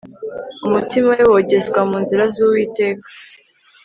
Umutima 0.67 1.09
we 1.17 1.23
wogezwa 1.31 1.79
mu 1.89 1.97
nzira 2.03 2.23
zUwiteka 2.35 3.05